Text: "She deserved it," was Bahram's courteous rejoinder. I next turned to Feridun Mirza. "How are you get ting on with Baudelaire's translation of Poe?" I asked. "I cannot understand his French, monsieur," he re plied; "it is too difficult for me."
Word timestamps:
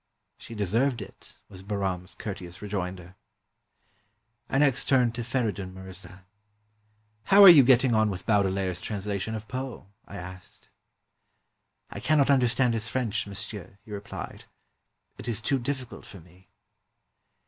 "She 0.39 0.55
deserved 0.55 0.99
it," 1.03 1.37
was 1.47 1.61
Bahram's 1.61 2.15
courteous 2.15 2.59
rejoinder. 2.59 3.13
I 4.49 4.57
next 4.57 4.85
turned 4.85 5.13
to 5.13 5.21
Feridun 5.23 5.75
Mirza. 5.75 6.25
"How 7.25 7.43
are 7.43 7.49
you 7.49 7.61
get 7.61 7.81
ting 7.81 7.93
on 7.93 8.09
with 8.09 8.25
Baudelaire's 8.25 8.81
translation 8.81 9.35
of 9.35 9.47
Poe?" 9.47 9.85
I 10.07 10.17
asked. 10.17 10.71
"I 11.91 11.99
cannot 11.99 12.31
understand 12.31 12.73
his 12.73 12.89
French, 12.89 13.27
monsieur," 13.27 13.77
he 13.85 13.91
re 13.91 13.99
plied; 13.99 14.45
"it 15.19 15.27
is 15.27 15.39
too 15.39 15.59
difficult 15.59 16.07
for 16.07 16.19
me." 16.19 16.49